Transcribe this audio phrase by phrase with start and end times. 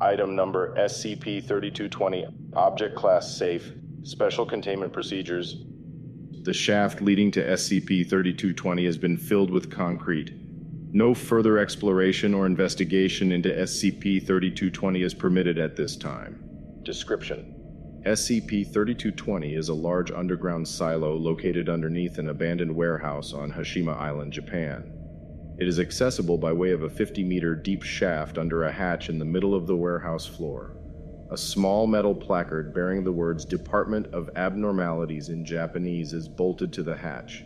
[0.00, 3.72] Item number SCP-3220, Object Class Safe,
[4.02, 5.62] Special Containment Procedures.
[6.42, 10.32] The shaft leading to SCP-3220 has been filled with concrete.
[10.92, 16.42] No further exploration or investigation into SCP-3220 is permitted at this time.
[16.82, 17.54] Description
[18.06, 24.99] SCP-3220 is a large underground silo located underneath an abandoned warehouse on Hashima Island, Japan.
[25.60, 29.18] It is accessible by way of a 50 meter deep shaft under a hatch in
[29.18, 30.74] the middle of the warehouse floor.
[31.30, 36.82] A small metal placard bearing the words Department of Abnormalities in Japanese is bolted to
[36.82, 37.44] the hatch.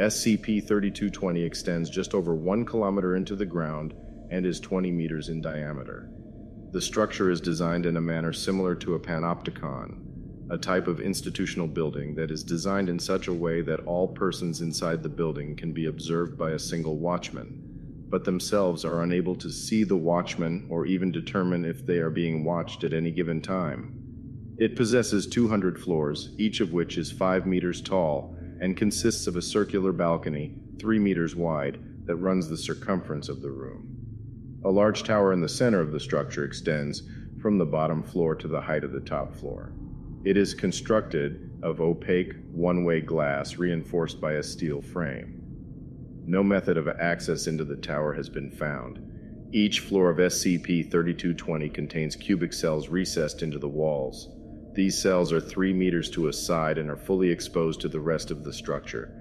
[0.00, 3.92] SCP 3220 extends just over one kilometer into the ground
[4.30, 6.08] and is 20 meters in diameter.
[6.70, 10.11] The structure is designed in a manner similar to a panopticon,
[10.52, 14.60] a type of institutional building that is designed in such a way that all persons
[14.60, 17.58] inside the building can be observed by a single watchman,
[18.10, 22.44] but themselves are unable to see the watchman or even determine if they are being
[22.44, 23.98] watched at any given time.
[24.58, 29.42] It possesses 200 floors, each of which is 5 meters tall and consists of a
[29.42, 33.88] circular balcony, 3 meters wide, that runs the circumference of the room.
[34.66, 37.04] A large tower in the center of the structure extends
[37.40, 39.72] from the bottom floor to the height of the top floor.
[40.24, 45.42] It is constructed of opaque, one way glass reinforced by a steel frame.
[46.24, 49.00] No method of access into the tower has been found.
[49.50, 54.28] Each floor of SCP 3220 contains cubic cells recessed into the walls.
[54.74, 58.30] These cells are 3 meters to a side and are fully exposed to the rest
[58.30, 59.12] of the structure.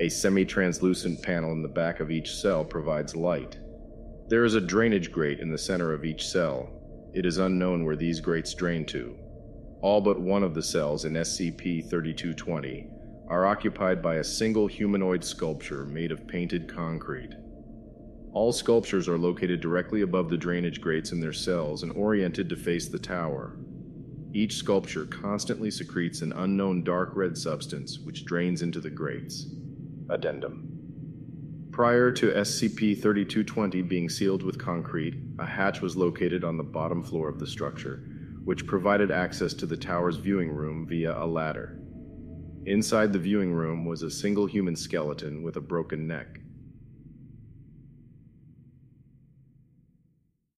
[0.00, 3.56] A semi translucent panel in the back of each cell provides light.
[4.26, 6.68] There is a drainage grate in the center of each cell.
[7.14, 9.16] It is unknown where these grates drain to.
[9.82, 12.86] All but one of the cells in SCP 3220
[13.28, 17.34] are occupied by a single humanoid sculpture made of painted concrete.
[18.32, 22.56] All sculptures are located directly above the drainage grates in their cells and oriented to
[22.56, 23.56] face the tower.
[24.34, 29.46] Each sculpture constantly secretes an unknown dark red substance which drains into the grates.
[30.10, 30.66] Addendum.
[31.72, 37.02] Prior to SCP 3220 being sealed with concrete, a hatch was located on the bottom
[37.02, 38.04] floor of the structure,
[38.50, 41.78] which provided access to the tower's viewing room via a ladder.
[42.66, 46.40] Inside the viewing room was a single human skeleton with a broken neck.